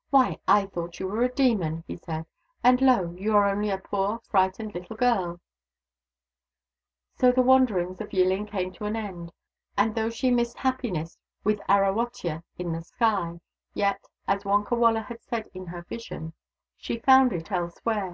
[0.10, 2.24] ''Why, I thought you a demon," he said
[2.64, 3.10] —"and lo!
[3.14, 5.38] you are only a poor, frightened little girl!"
[7.20, 9.34] So the wanderings of Yillin came to an end,
[9.76, 13.38] and though she missed happiness with Arawotya in the sky,
[13.74, 16.32] yet, as Wonkawala had said in her vision,
[16.78, 17.52] she 192 THE DAUGHTERS OF WONKA WALA found it
[18.06, 18.10] elsewhere.